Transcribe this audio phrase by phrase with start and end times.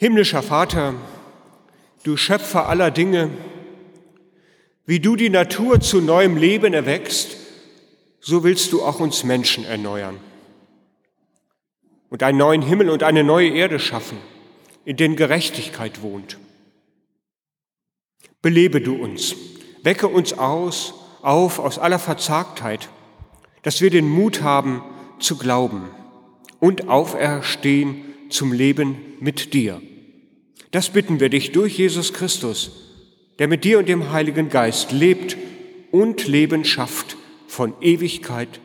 [0.00, 0.94] Himmlischer Vater,
[2.04, 3.28] du Schöpfer aller Dinge,
[4.86, 7.36] wie du die Natur zu neuem Leben erweckst,
[8.18, 10.18] so willst du auch uns Menschen erneuern
[12.08, 14.16] und einen neuen Himmel und eine neue Erde schaffen,
[14.86, 16.38] in denen Gerechtigkeit wohnt.
[18.40, 19.36] Belebe du uns,
[19.82, 22.88] wecke uns aus, auf aus aller Verzagtheit,
[23.60, 24.82] dass wir den Mut haben
[25.18, 25.90] zu glauben
[26.58, 29.82] und auferstehen zum Leben mit dir.
[30.70, 32.70] Das bitten wir dich durch Jesus Christus,
[33.38, 35.36] der mit dir und dem Heiligen Geist lebt
[35.90, 37.16] und Leben schafft
[37.48, 38.60] von Ewigkeit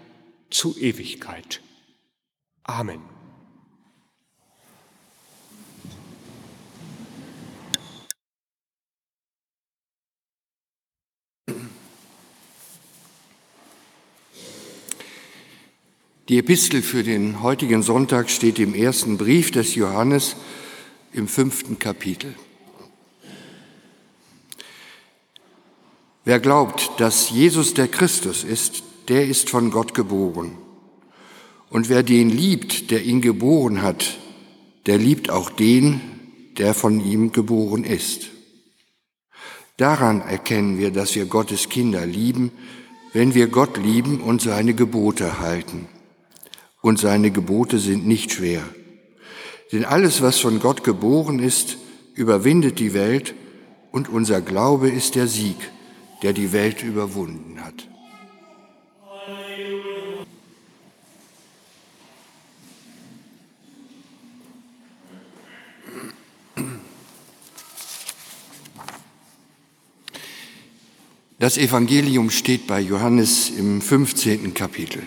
[0.51, 1.61] zu Ewigkeit.
[2.63, 3.01] Amen.
[16.27, 20.35] Die Epistel für den heutigen Sonntag steht im ersten Brief des Johannes
[21.15, 22.35] im fünften Kapitel.
[26.25, 30.57] Wer glaubt, dass Jesus der Christus ist, der ist von Gott geboren.
[31.69, 34.17] Und wer den liebt, der ihn geboren hat,
[34.87, 36.01] der liebt auch den,
[36.57, 38.29] der von ihm geboren ist.
[39.77, 42.51] Daran erkennen wir, dass wir Gottes Kinder lieben,
[43.13, 45.87] wenn wir Gott lieben und seine Gebote halten.
[46.81, 48.63] Und seine Gebote sind nicht schwer.
[49.71, 51.77] Denn alles, was von Gott geboren ist,
[52.13, 53.33] überwindet die Welt
[53.91, 55.57] und unser Glaube ist der Sieg
[56.21, 57.87] der die Welt überwunden hat.
[71.37, 74.55] Das Evangelium steht bei Johannes im 15.
[74.55, 75.03] Kapitel.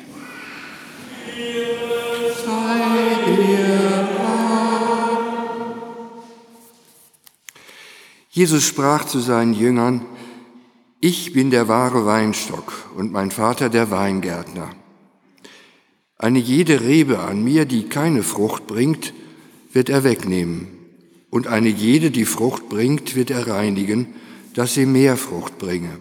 [8.38, 10.06] Jesus sprach zu seinen Jüngern,
[11.00, 14.70] ich bin der wahre Weinstock und mein Vater der Weingärtner.
[16.16, 19.12] Eine jede Rebe an mir, die keine Frucht bringt,
[19.72, 20.68] wird er wegnehmen,
[21.30, 24.14] und eine jede, die Frucht bringt, wird er reinigen,
[24.54, 25.98] dass sie mehr Frucht bringe.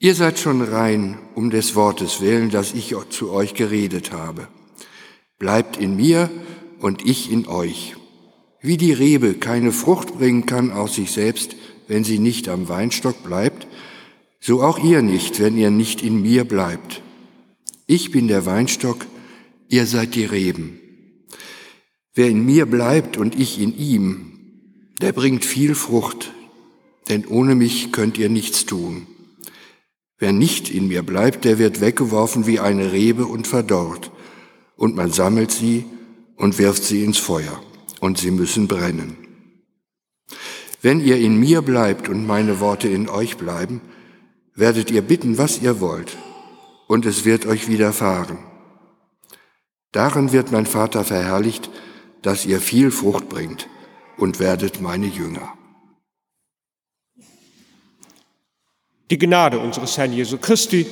[0.00, 4.48] Ihr seid schon rein um des Wortes willen, das ich zu euch geredet habe.
[5.38, 6.28] Bleibt in mir
[6.80, 7.94] und ich in euch.
[8.62, 11.56] Wie die Rebe keine Frucht bringen kann aus sich selbst,
[11.88, 13.66] wenn sie nicht am Weinstock bleibt,
[14.40, 17.02] so auch ihr nicht, wenn ihr nicht in mir bleibt.
[17.86, 19.06] Ich bin der Weinstock,
[19.68, 20.80] ihr seid die Reben.
[22.14, 24.32] Wer in mir bleibt und ich in ihm,
[25.00, 26.32] der bringt viel Frucht,
[27.08, 29.06] denn ohne mich könnt ihr nichts tun.
[30.18, 34.12] Wer nicht in mir bleibt, der wird weggeworfen wie eine Rebe und verdorrt,
[34.76, 35.84] und man sammelt sie
[36.36, 37.60] und wirft sie ins Feuer,
[38.02, 39.16] und sie müssen brennen.
[40.80, 43.80] Wenn ihr in mir bleibt und meine Worte in euch bleiben,
[44.56, 46.16] werdet ihr bitten, was ihr wollt,
[46.88, 48.38] und es wird euch widerfahren.
[49.92, 51.70] Darin wird mein Vater verherrlicht,
[52.22, 53.68] dass ihr viel Frucht bringt
[54.16, 55.54] und werdet meine Jünger.
[59.12, 60.86] Die Gnade unseres Herrn Jesu Christi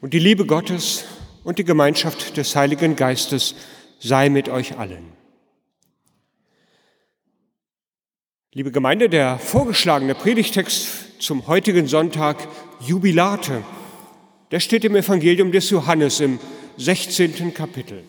[0.00, 1.04] und die Liebe Gottes
[1.42, 3.54] und die Gemeinschaft des Heiligen Geistes
[4.00, 5.23] sei mit euch allen.
[8.56, 12.46] Liebe Gemeinde, der vorgeschlagene Predigtext zum heutigen Sonntag
[12.78, 13.64] Jubilate,
[14.52, 16.38] der steht im Evangelium des Johannes im
[16.76, 17.52] 16.
[17.52, 18.04] Kapitel.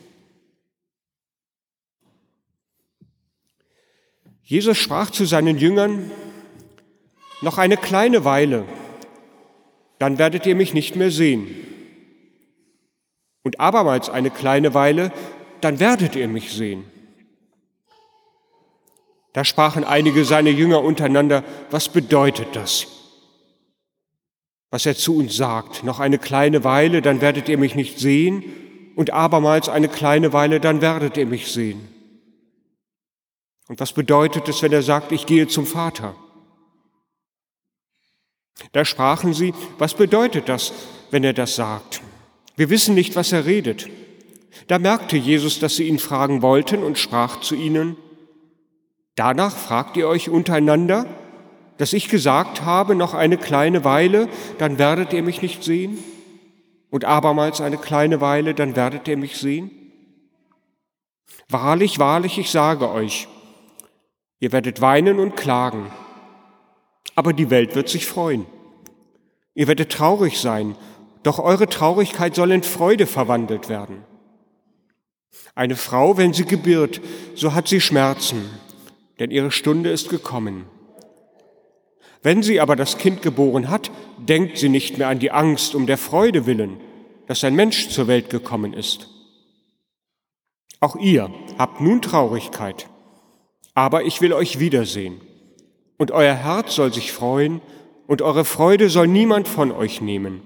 [4.44, 6.12] Jesus sprach zu seinen Jüngern,
[7.42, 8.66] noch eine kleine Weile,
[9.98, 11.48] dann werdet ihr mich nicht mehr sehen.
[13.42, 15.12] Und abermals eine kleine Weile,
[15.62, 16.84] dann werdet ihr mich sehen.
[19.36, 22.88] Da sprachen einige seiner Jünger untereinander, was bedeutet das?
[24.70, 28.46] Was er zu uns sagt, noch eine kleine Weile, dann werdet ihr mich nicht sehen,
[28.96, 31.86] und abermals eine kleine Weile, dann werdet ihr mich sehen.
[33.68, 36.16] Und was bedeutet es, wenn er sagt, ich gehe zum Vater?
[38.72, 40.72] Da sprachen sie, was bedeutet das,
[41.12, 42.02] wenn er das sagt?
[42.56, 43.90] Wir wissen nicht, was er redet.
[44.68, 47.98] Da merkte Jesus, dass sie ihn fragen wollten und sprach zu ihnen,
[49.16, 51.06] Danach fragt ihr euch untereinander,
[51.78, 55.98] dass ich gesagt habe, noch eine kleine Weile, dann werdet ihr mich nicht sehen?
[56.90, 59.72] Und abermals eine kleine Weile, dann werdet ihr mich sehen?
[61.50, 63.28] Wahrlich, wahrlich, ich sage euch,
[64.40, 65.92] ihr werdet weinen und klagen,
[67.16, 68.46] aber die Welt wird sich freuen.
[69.54, 70.76] Ihr werdet traurig sein,
[71.24, 74.04] doch eure Traurigkeit soll in Freude verwandelt werden.
[75.54, 77.02] Eine Frau, wenn sie gebiert,
[77.36, 78.50] so hat sie Schmerzen,
[79.20, 80.66] denn ihre Stunde ist gekommen.
[82.24, 85.86] Wenn sie aber das Kind geboren hat, denkt sie nicht mehr an die Angst um
[85.86, 86.80] der Freude willen,
[87.28, 89.10] dass ein Mensch zur Welt gekommen ist.
[90.80, 92.88] Auch ihr habt nun Traurigkeit,
[93.74, 95.22] aber ich will euch wiedersehen,
[95.98, 97.62] und euer Herz soll sich freuen,
[98.08, 100.42] und eure Freude soll niemand von euch nehmen.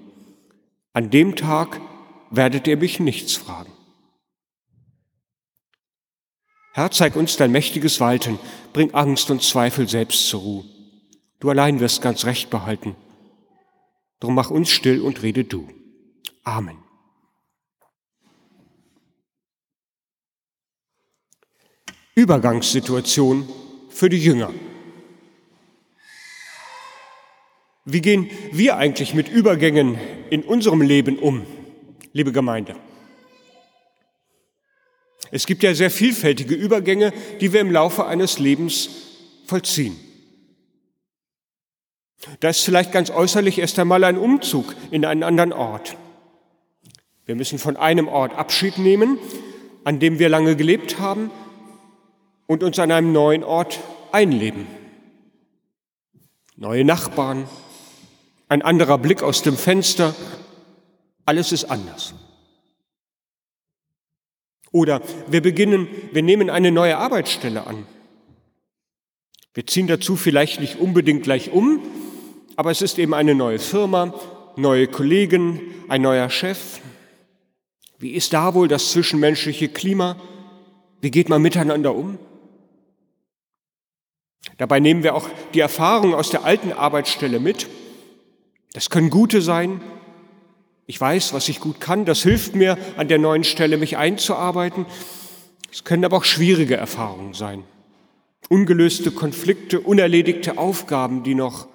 [0.92, 1.80] An dem Tag
[2.30, 3.72] werdet ihr mich nichts fragen.
[6.72, 8.38] Herr, zeig uns dein mächtiges Walten,
[8.72, 10.64] bring Angst und Zweifel selbst zur Ruhe.
[11.40, 12.94] Du allein wirst ganz recht behalten.
[14.20, 15.68] Drum mach uns still und rede du.
[16.44, 16.78] Amen.
[22.14, 23.48] Übergangssituation
[23.88, 24.52] für die Jünger.
[27.86, 31.46] Wie gehen wir eigentlich mit Übergängen in unserem Leben um,
[32.12, 32.76] liebe Gemeinde?
[35.30, 38.90] Es gibt ja sehr vielfältige Übergänge, die wir im Laufe eines Lebens
[39.46, 39.96] vollziehen.
[42.40, 45.96] Da ist vielleicht ganz äußerlich erst einmal ein Umzug in einen anderen Ort.
[47.24, 49.18] Wir müssen von einem Ort Abschied nehmen,
[49.84, 51.30] an dem wir lange gelebt haben,
[52.46, 53.78] und uns an einem neuen Ort
[54.10, 54.66] einleben.
[56.56, 57.48] Neue Nachbarn,
[58.48, 60.14] ein anderer Blick aus dem Fenster,
[61.24, 62.14] alles ist anders.
[64.72, 67.86] Oder wir beginnen, wir nehmen eine neue Arbeitsstelle an.
[69.52, 71.82] Wir ziehen dazu vielleicht nicht unbedingt gleich um,
[72.56, 74.14] aber es ist eben eine neue Firma,
[74.56, 76.80] neue Kollegen, ein neuer Chef.
[77.98, 80.16] Wie ist da wohl das zwischenmenschliche Klima?
[81.00, 82.18] Wie geht man miteinander um?
[84.56, 87.68] Dabei nehmen wir auch die Erfahrung aus der alten Arbeitsstelle mit.
[88.72, 89.80] Das können gute sein.
[90.90, 92.04] Ich weiß, was ich gut kann.
[92.04, 94.86] Das hilft mir, an der neuen Stelle mich einzuarbeiten.
[95.70, 97.62] Es können aber auch schwierige Erfahrungen sein.
[98.48, 101.68] Ungelöste Konflikte, unerledigte Aufgaben, die noch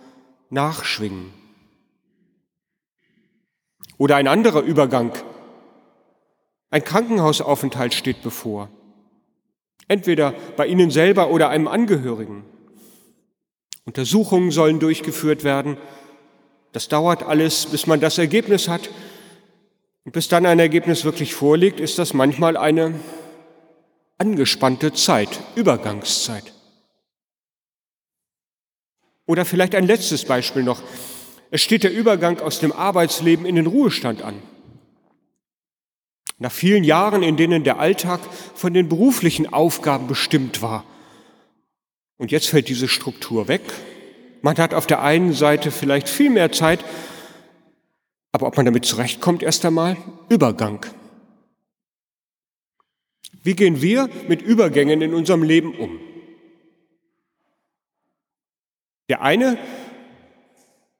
[0.49, 1.31] nachschwingen.
[3.97, 5.13] Oder ein anderer Übergang.
[6.69, 8.67] Ein Krankenhausaufenthalt steht bevor.
[9.87, 12.43] Entweder bei Ihnen selber oder einem Angehörigen.
[13.85, 15.77] Untersuchungen sollen durchgeführt werden.
[16.75, 18.89] Das dauert alles, bis man das Ergebnis hat.
[20.03, 22.99] Und bis dann ein Ergebnis wirklich vorliegt, ist das manchmal eine
[24.17, 26.51] angespannte Zeit, Übergangszeit.
[29.25, 30.83] Oder vielleicht ein letztes Beispiel noch.
[31.49, 34.43] Es steht der Übergang aus dem Arbeitsleben in den Ruhestand an.
[36.39, 38.19] Nach vielen Jahren, in denen der Alltag
[38.53, 40.83] von den beruflichen Aufgaben bestimmt war,
[42.17, 43.61] und jetzt fällt diese Struktur weg.
[44.41, 46.83] Man hat auf der einen Seite vielleicht viel mehr Zeit,
[48.31, 49.97] aber ob man damit zurechtkommt, erst einmal
[50.29, 50.85] Übergang.
[53.43, 55.99] Wie gehen wir mit Übergängen in unserem Leben um?
[59.07, 59.57] Der eine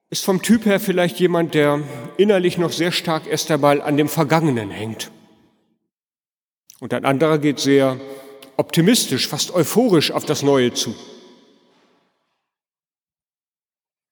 [0.10, 1.82] ist vom Typ her vielleicht jemand, der
[2.18, 5.12] innerlich noch sehr stark erst einmal an dem Vergangenen hängt.
[6.80, 8.00] Und ein anderer geht sehr
[8.58, 10.96] optimistisch, fast euphorisch auf das Neue zu.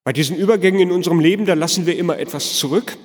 [0.03, 2.97] Bei diesen Übergängen in unserem Leben, da lassen wir immer etwas zurück.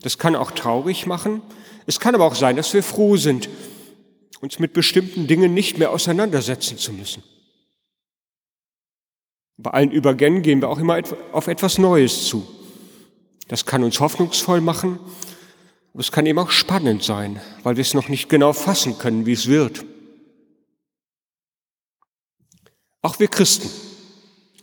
[0.00, 1.42] Das kann auch traurig machen.
[1.86, 3.48] Es kann aber auch sein, dass wir froh sind,
[4.40, 7.22] uns mit bestimmten Dingen nicht mehr auseinandersetzen zu müssen.
[9.58, 11.00] Bei allen Übergängen gehen wir auch immer
[11.32, 12.46] auf etwas Neues zu.
[13.48, 14.98] Das kann uns hoffnungsvoll machen,
[15.92, 19.26] aber es kann eben auch spannend sein, weil wir es noch nicht genau fassen können,
[19.26, 19.84] wie es wird.
[23.02, 23.68] Auch wir Christen,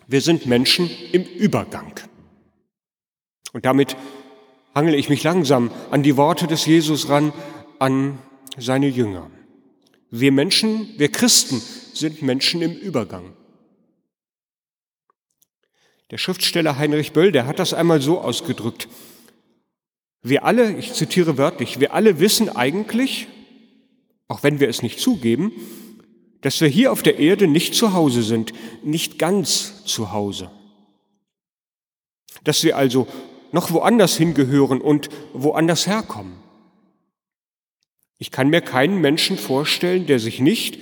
[0.09, 1.93] wir sind Menschen im Übergang.
[3.53, 3.95] Und damit
[4.73, 7.31] hangele ich mich langsam an die Worte des Jesus ran,
[7.77, 8.17] an
[8.57, 9.29] seine Jünger.
[10.09, 11.61] Wir Menschen, wir Christen
[11.93, 13.33] sind Menschen im Übergang.
[16.09, 18.87] Der Schriftsteller Heinrich Böll, der hat das einmal so ausgedrückt.
[20.23, 23.27] Wir alle, ich zitiere wörtlich, wir alle wissen eigentlich,
[24.27, 25.51] auch wenn wir es nicht zugeben,
[26.41, 28.53] dass wir hier auf der Erde nicht zu Hause sind,
[28.83, 30.49] nicht ganz zu Hause.
[32.43, 33.07] Dass wir also
[33.51, 36.33] noch woanders hingehören und woanders herkommen.
[38.17, 40.79] Ich kann mir keinen Menschen vorstellen, der sich nicht,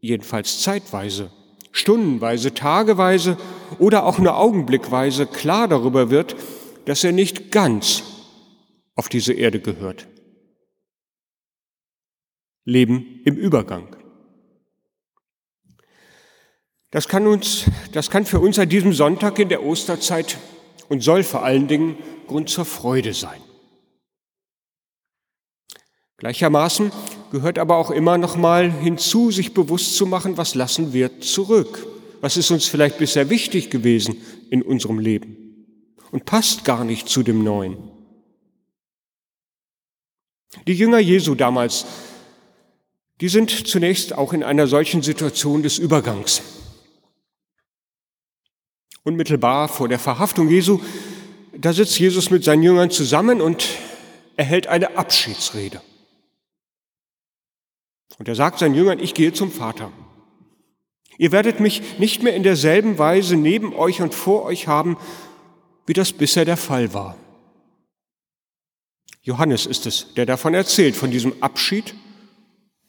[0.00, 1.30] jedenfalls zeitweise,
[1.72, 3.36] stundenweise, tageweise
[3.78, 6.36] oder auch nur augenblickweise klar darüber wird,
[6.84, 8.02] dass er nicht ganz
[8.94, 10.06] auf diese Erde gehört.
[12.64, 14.03] Leben im Übergang.
[16.94, 20.38] Das kann uns, das kann für uns an diesem Sonntag in der Osterzeit
[20.88, 21.96] und soll vor allen Dingen
[22.28, 23.40] Grund zur Freude sein.
[26.18, 26.92] Gleichermaßen
[27.32, 31.84] gehört aber auch immer noch mal hinzu, sich bewusst zu machen, was lassen wir zurück?
[32.20, 34.18] Was ist uns vielleicht bisher wichtig gewesen
[34.50, 35.66] in unserem Leben
[36.12, 37.76] und passt gar nicht zu dem Neuen?
[40.68, 41.86] Die Jünger Jesu damals,
[43.20, 46.40] die sind zunächst auch in einer solchen Situation des Übergangs.
[49.04, 50.80] Unmittelbar vor der Verhaftung Jesu,
[51.56, 53.68] da sitzt Jesus mit seinen Jüngern zusammen und
[54.36, 55.80] er hält eine Abschiedsrede.
[58.18, 59.92] Und er sagt seinen Jüngern, ich gehe zum Vater.
[61.18, 64.96] Ihr werdet mich nicht mehr in derselben Weise neben euch und vor euch haben,
[65.86, 67.16] wie das bisher der Fall war.
[69.22, 71.94] Johannes ist es, der davon erzählt, von diesem Abschied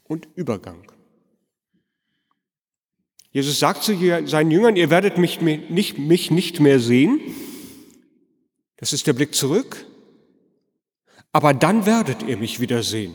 [0.04, 0.92] und Übergang.
[3.36, 7.20] Jesus sagt zu seinen Jüngern, ihr werdet mich nicht, mich nicht mehr sehen.
[8.78, 9.86] Das ist der Blick zurück.
[11.34, 13.14] Aber dann werdet ihr mich wieder sehen.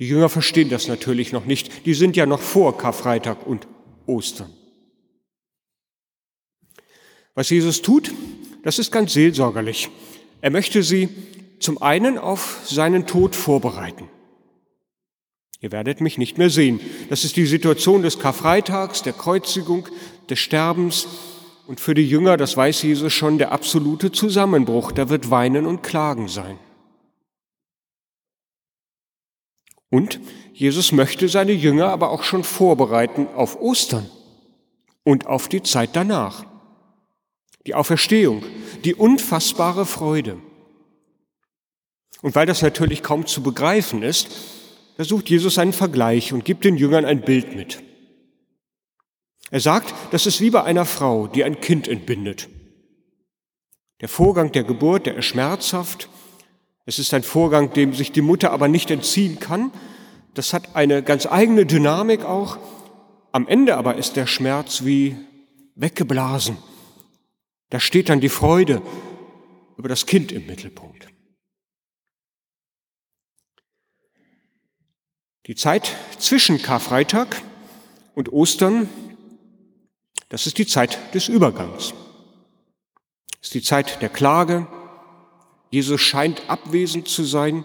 [0.00, 1.86] Die Jünger verstehen das natürlich noch nicht.
[1.86, 3.68] Die sind ja noch vor Karfreitag und
[4.06, 4.52] Ostern.
[7.36, 8.12] Was Jesus tut,
[8.64, 9.90] das ist ganz seelsorgerlich.
[10.40, 11.08] Er möchte sie
[11.60, 14.08] zum einen auf seinen Tod vorbereiten.
[15.60, 16.80] Ihr werdet mich nicht mehr sehen.
[17.10, 19.86] Das ist die Situation des Karfreitags, der Kreuzigung,
[20.30, 21.06] des Sterbens
[21.66, 24.90] und für die Jünger, das weiß Jesus schon, der absolute Zusammenbruch.
[24.90, 26.58] Da wird Weinen und Klagen sein.
[29.90, 30.18] Und
[30.52, 34.10] Jesus möchte seine Jünger aber auch schon vorbereiten auf Ostern
[35.04, 36.44] und auf die Zeit danach.
[37.66, 38.42] Die Auferstehung,
[38.84, 40.38] die unfassbare Freude.
[42.22, 44.28] Und weil das natürlich kaum zu begreifen ist,
[45.00, 47.82] da sucht Jesus einen Vergleich und gibt den Jüngern ein Bild mit.
[49.50, 52.50] Er sagt, das ist wie bei einer Frau, die ein Kind entbindet.
[54.02, 56.10] Der Vorgang der Geburt, der ist schmerzhaft.
[56.84, 59.72] Es ist ein Vorgang, dem sich die Mutter aber nicht entziehen kann.
[60.34, 62.58] Das hat eine ganz eigene Dynamik auch.
[63.32, 65.16] Am Ende aber ist der Schmerz wie
[65.76, 66.58] weggeblasen.
[67.70, 68.82] Da steht dann die Freude
[69.78, 71.08] über das Kind im Mittelpunkt.
[75.50, 77.42] Die Zeit zwischen Karfreitag
[78.14, 78.88] und Ostern,
[80.28, 81.92] das ist die Zeit des Übergangs.
[83.32, 84.68] Das ist die Zeit der Klage.
[85.70, 87.64] Jesus scheint abwesend zu sein.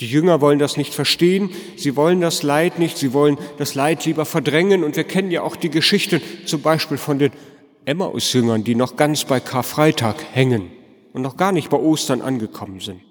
[0.00, 1.50] Die Jünger wollen das nicht verstehen.
[1.76, 2.98] Sie wollen das Leid nicht.
[2.98, 4.82] Sie wollen das Leid lieber verdrängen.
[4.82, 7.30] Und wir kennen ja auch die Geschichte zum Beispiel von den
[7.84, 10.72] Emmaus-Jüngern, die noch ganz bei Karfreitag hängen
[11.12, 13.02] und noch gar nicht bei Ostern angekommen sind.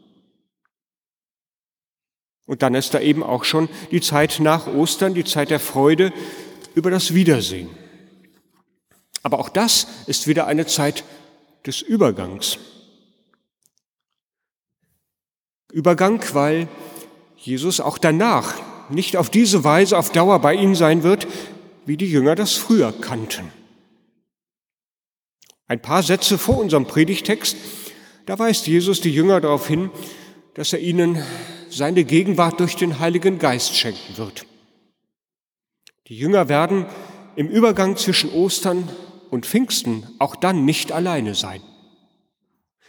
[2.49, 6.11] Und dann ist da eben auch schon die Zeit nach Ostern, die Zeit der Freude
[6.73, 7.69] über das Wiedersehen.
[9.21, 11.03] Aber auch das ist wieder eine Zeit
[11.67, 12.57] des Übergangs.
[15.71, 16.67] Übergang, weil
[17.37, 18.55] Jesus auch danach
[18.89, 21.27] nicht auf diese Weise auf Dauer bei ihnen sein wird,
[21.85, 23.51] wie die Jünger das früher kannten.
[25.67, 27.55] Ein paar Sätze vor unserem Predigtext,
[28.25, 29.91] da weist Jesus die Jünger darauf hin,
[30.53, 31.21] dass er ihnen
[31.69, 34.45] seine Gegenwart durch den Heiligen Geist schenken wird.
[36.07, 36.85] Die Jünger werden
[37.35, 38.89] im Übergang zwischen Ostern
[39.29, 41.61] und Pfingsten auch dann nicht alleine sein.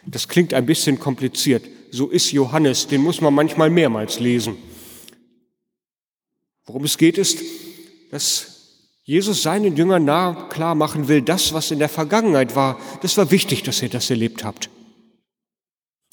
[0.05, 1.63] Das klingt ein bisschen kompliziert.
[1.91, 4.57] So ist Johannes, den muss man manchmal mehrmals lesen.
[6.65, 7.39] Worum es geht, ist,
[8.09, 8.51] dass
[9.03, 13.29] Jesus seinen Jüngern nah klar machen will, das, was in der Vergangenheit war, das war
[13.29, 14.70] wichtig, dass ihr das erlebt habt.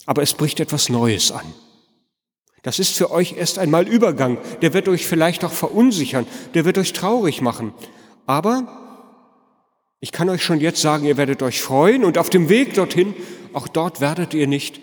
[0.07, 1.53] Aber es bricht etwas Neues an.
[2.63, 4.39] Das ist für euch erst einmal Übergang.
[4.63, 7.73] Der wird euch vielleicht auch verunsichern, der wird euch traurig machen.
[8.27, 8.79] Aber
[10.01, 13.15] ich kann euch schon jetzt sagen, ihr werdet euch freuen und auf dem Weg dorthin,
[13.53, 14.81] auch dort werdet ihr nicht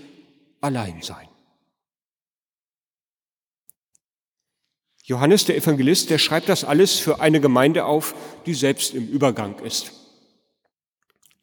[0.62, 1.28] allein sein.
[5.04, 8.16] Johannes der Evangelist, der schreibt das alles für eine Gemeinde auf,
[8.48, 10.05] die selbst im Übergang ist.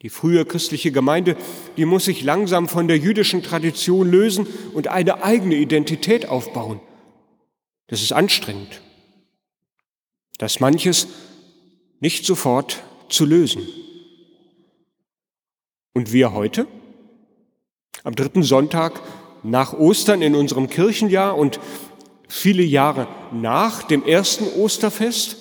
[0.03, 1.37] Die frühe christliche Gemeinde,
[1.77, 6.81] die muss sich langsam von der jüdischen Tradition lösen und eine eigene Identität aufbauen.
[7.87, 8.83] Das ist anstrengend.
[10.39, 11.07] Das manches
[12.01, 13.69] nicht sofort zu lösen.
[15.95, 16.67] Und wir heute?
[18.03, 19.01] Am dritten Sonntag
[19.45, 21.61] nach Ostern in unserem Kirchenjahr und
[22.27, 25.37] viele Jahre nach dem ersten Osterfest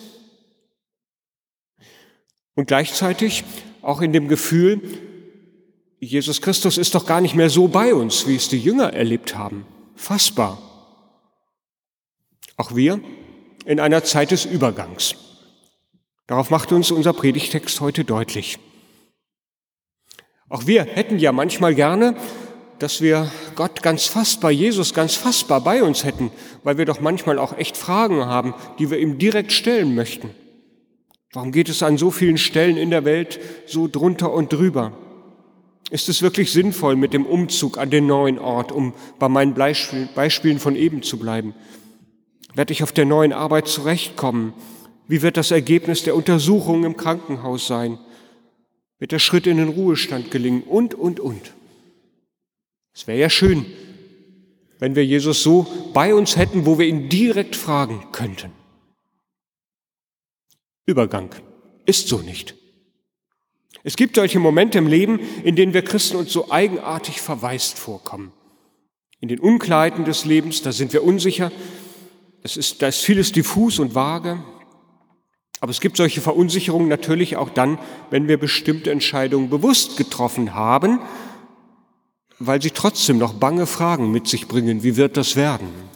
[2.53, 3.43] und gleichzeitig
[3.81, 4.81] auch in dem Gefühl,
[5.99, 9.35] Jesus Christus ist doch gar nicht mehr so bei uns, wie es die Jünger erlebt
[9.37, 9.65] haben.
[9.95, 10.57] Fassbar.
[12.57, 12.99] Auch wir
[13.65, 15.15] in einer Zeit des Übergangs.
[16.25, 18.57] Darauf macht uns unser Predigtext heute deutlich.
[20.49, 22.15] Auch wir hätten ja manchmal gerne,
[22.79, 26.31] dass wir Gott ganz fassbar, Jesus ganz fassbar bei uns hätten,
[26.63, 30.31] weil wir doch manchmal auch echt Fragen haben, die wir ihm direkt stellen möchten.
[31.33, 34.91] Warum geht es an so vielen Stellen in der Welt so drunter und drüber?
[35.89, 40.59] Ist es wirklich sinnvoll mit dem Umzug an den neuen Ort, um bei meinen Beispielen
[40.59, 41.53] von eben zu bleiben?
[42.53, 44.53] Werde ich auf der neuen Arbeit zurechtkommen?
[45.07, 47.97] Wie wird das Ergebnis der Untersuchung im Krankenhaus sein?
[48.99, 50.63] Wird der Schritt in den Ruhestand gelingen?
[50.63, 51.53] Und, und, und.
[52.93, 53.65] Es wäre ja schön,
[54.79, 58.51] wenn wir Jesus so bei uns hätten, wo wir ihn direkt fragen könnten.
[60.91, 61.29] Übergang
[61.85, 62.55] ist so nicht.
[63.83, 68.31] Es gibt solche Momente im Leben, in denen wir Christen uns so eigenartig verwaist vorkommen.
[69.19, 71.51] In den Unkleiden des Lebens, da sind wir unsicher,
[72.43, 74.43] das ist, da ist vieles diffus und vage.
[75.61, 77.77] Aber es gibt solche Verunsicherungen natürlich auch dann,
[78.09, 80.99] wenn wir bestimmte Entscheidungen bewusst getroffen haben,
[82.39, 84.83] weil sie trotzdem noch bange Fragen mit sich bringen.
[84.83, 85.90] Wie wird das werden?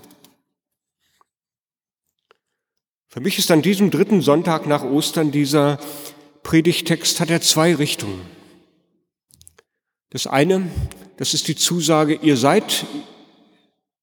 [3.16, 5.80] Für mich ist an diesem dritten Sonntag nach Ostern dieser
[6.44, 8.20] Predigtext hat er zwei Richtungen.
[10.10, 10.70] Das eine,
[11.16, 12.86] das ist die Zusage, ihr seid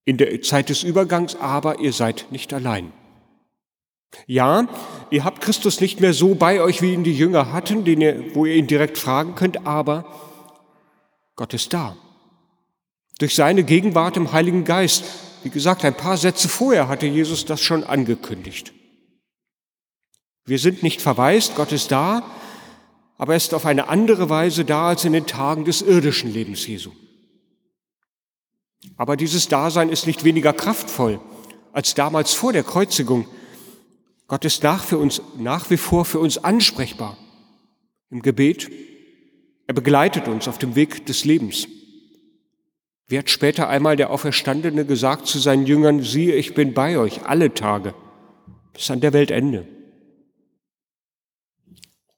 [0.06, 2.90] in der Zeit des Übergangs, aber ihr seid nicht allein.
[4.26, 4.66] Ja,
[5.10, 8.46] ihr habt Christus nicht mehr so bei euch, wie ihn die Jünger hatten, ihr, wo
[8.46, 10.06] ihr ihn direkt fragen könnt, aber
[11.36, 11.98] Gott ist da.
[13.18, 15.04] Durch seine Gegenwart im Heiligen Geist.
[15.42, 18.72] Wie gesagt, ein paar Sätze vorher hatte Jesus das schon angekündigt.
[20.44, 22.22] Wir sind nicht verwaist, Gott ist da,
[23.16, 26.66] aber er ist auf eine andere Weise da als in den Tagen des irdischen Lebens
[26.66, 26.90] Jesu.
[28.96, 31.20] Aber dieses Dasein ist nicht weniger kraftvoll
[31.72, 33.26] als damals vor der Kreuzigung.
[34.26, 37.16] Gott ist nach, für uns, nach wie vor für uns ansprechbar
[38.10, 38.70] im Gebet.
[39.66, 41.68] Er begleitet uns auf dem Weg des Lebens.
[43.06, 47.26] Wie hat später einmal der Auferstandene gesagt zu seinen Jüngern, siehe, ich bin bei euch
[47.26, 47.94] alle Tage
[48.72, 49.66] bis an der Weltende.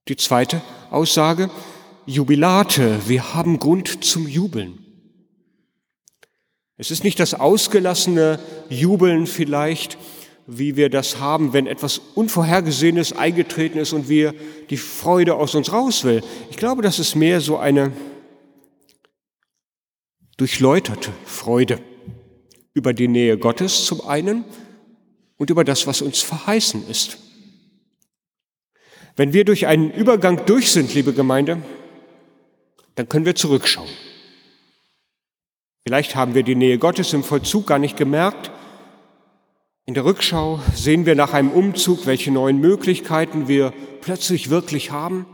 [0.09, 1.51] Die zweite Aussage,
[2.05, 4.79] Jubilate, wir haben Grund zum Jubeln.
[6.77, 9.97] Es ist nicht das ausgelassene Jubeln vielleicht,
[10.47, 14.35] wie wir das haben, wenn etwas Unvorhergesehenes eingetreten ist und wir
[14.69, 16.23] die Freude aus uns raus will.
[16.51, 17.93] Ich glaube, das ist mehr so eine
[20.37, 21.81] durchläuterte Freude
[22.75, 24.45] über die Nähe Gottes zum einen
[25.39, 27.19] und über das, was uns verheißen ist.
[29.17, 31.63] Wenn wir durch einen Übergang durch sind, liebe Gemeinde,
[32.97, 33.89] dann können wir zurückschauen.
[35.87, 38.51] Vielleicht haben wir die Nähe Gottes im Vollzug gar nicht gemerkt.
[39.87, 45.27] In der Rückschau sehen wir nach einem Umzug, welche neuen Möglichkeiten wir plötzlich wirklich haben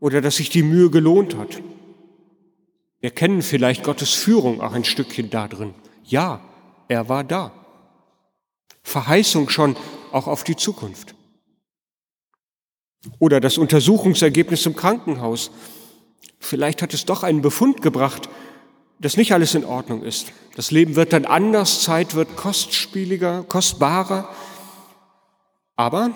[0.00, 1.60] oder dass sich die Mühe gelohnt hat.
[3.00, 5.74] Wir kennen vielleicht Gottes Führung auch ein Stückchen da drin.
[6.04, 6.40] Ja,
[6.88, 7.52] er war da.
[8.82, 9.76] Verheißung schon
[10.10, 11.14] auch auf die Zukunft.
[13.18, 15.50] Oder das Untersuchungsergebnis im Krankenhaus.
[16.40, 18.28] Vielleicht hat es doch einen Befund gebracht,
[19.00, 20.32] dass nicht alles in Ordnung ist.
[20.56, 24.28] Das Leben wird dann anders, Zeit wird kostspieliger, kostbarer.
[25.76, 26.10] Aber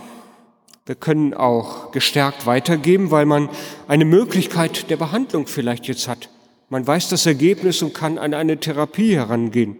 [0.86, 3.48] wir können auch gestärkt weitergeben, weil man
[3.86, 6.28] eine Möglichkeit der Behandlung vielleicht jetzt hat.
[6.68, 9.76] Man weiß das Ergebnis und kann an eine Therapie herangehen.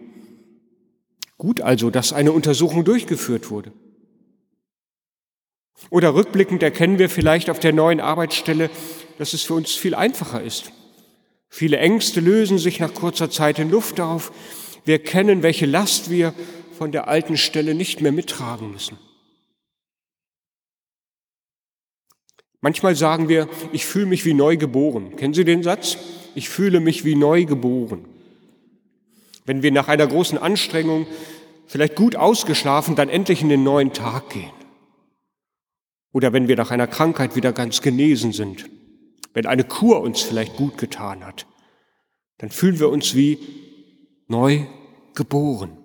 [1.37, 3.73] Gut also, dass eine Untersuchung durchgeführt wurde.
[5.89, 8.69] Oder rückblickend erkennen wir vielleicht auf der neuen Arbeitsstelle,
[9.17, 10.71] dass es für uns viel einfacher ist.
[11.49, 14.31] Viele Ängste lösen sich nach kurzer Zeit in Luft auf.
[14.85, 16.33] Wir erkennen, welche Last wir
[16.77, 18.97] von der alten Stelle nicht mehr mittragen müssen.
[22.59, 25.15] Manchmal sagen wir, ich fühle mich wie neu geboren.
[25.17, 25.97] Kennen Sie den Satz?
[26.33, 28.05] Ich fühle mich wie neu geboren.
[29.45, 31.05] Wenn wir nach einer großen Anstrengung,
[31.67, 34.62] vielleicht gut ausgeschlafen, dann endlich in den neuen Tag gehen.
[36.13, 38.69] Oder wenn wir nach einer Krankheit wieder ganz genesen sind,
[39.33, 41.47] wenn eine Kur uns vielleicht gut getan hat,
[42.37, 43.39] dann fühlen wir uns wie
[44.27, 44.65] neu
[45.15, 45.77] geboren.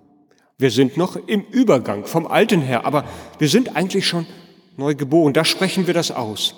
[0.57, 3.05] Wir sind noch im Übergang vom Alten her, aber
[3.39, 4.27] wir sind eigentlich schon
[4.77, 5.33] neu geboren.
[5.33, 6.53] Da sprechen wir das aus.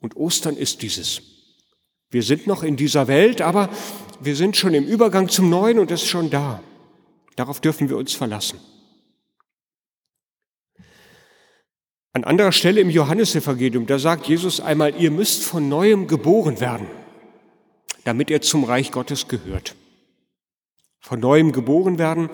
[0.00, 1.22] Und Ostern ist dieses.
[2.10, 3.68] Wir sind noch in dieser Welt, aber
[4.20, 6.62] wir sind schon im Übergang zum Neuen und es ist schon da.
[7.36, 8.60] Darauf dürfen wir uns verlassen.
[12.14, 16.86] An anderer Stelle im Johannesevangelium, da sagt Jesus einmal, ihr müsst von neuem geboren werden,
[18.04, 19.74] damit ihr zum Reich Gottes gehört.
[21.00, 22.30] Von neuem geboren werden,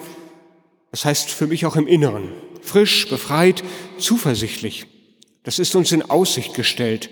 [0.91, 3.65] das heißt für mich auch im Inneren, frisch, befreit,
[3.97, 4.87] zuversichtlich.
[5.45, 7.09] Das ist uns in Aussicht gestellt.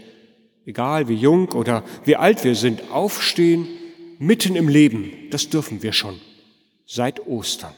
[0.66, 3.66] Egal wie jung oder wie alt wir sind, aufstehen,
[4.18, 6.20] mitten im Leben, das dürfen wir schon,
[6.84, 7.72] seit Ostern.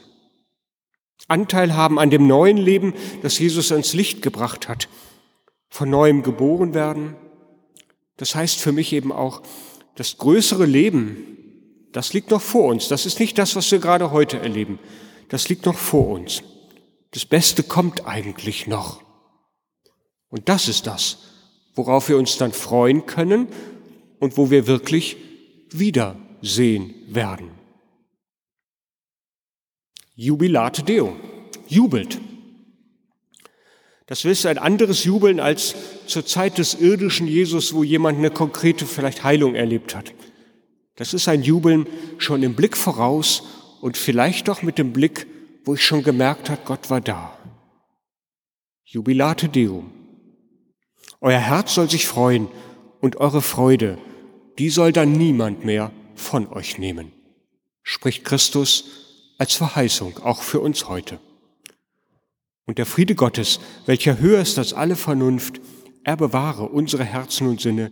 [1.27, 4.89] Anteil haben an dem neuen Leben, das Jesus ans Licht gebracht hat,
[5.69, 7.15] von neuem geboren werden.
[8.17, 9.41] Das heißt für mich eben auch,
[9.95, 11.31] das größere Leben,
[11.91, 12.87] das liegt noch vor uns.
[12.87, 14.79] Das ist nicht das, was wir gerade heute erleben.
[15.29, 16.43] Das liegt noch vor uns.
[17.11, 19.01] Das Beste kommt eigentlich noch.
[20.29, 21.19] Und das ist das,
[21.75, 23.47] worauf wir uns dann freuen können
[24.19, 25.17] und wo wir wirklich
[25.69, 27.60] wiedersehen werden.
[30.15, 31.15] Jubilate Deo,
[31.67, 32.19] jubelt.
[34.07, 35.73] Das ist ein anderes Jubeln als
[36.05, 40.13] zur Zeit des irdischen Jesus, wo jemand eine konkrete vielleicht Heilung erlebt hat.
[40.95, 43.43] Das ist ein Jubeln schon im Blick voraus
[43.79, 45.27] und vielleicht doch mit dem Blick,
[45.63, 47.37] wo ich schon gemerkt habe, Gott war da.
[48.83, 49.91] Jubilate Deum.
[51.21, 52.49] Euer Herz soll sich freuen
[52.99, 53.97] und eure Freude,
[54.59, 57.13] die soll dann niemand mehr von euch nehmen,
[57.81, 59.10] spricht Christus
[59.41, 61.19] als Verheißung auch für uns heute.
[62.67, 65.59] Und der Friede Gottes, welcher höher ist als alle Vernunft,
[66.03, 67.89] er bewahre unsere Herzen und Sinne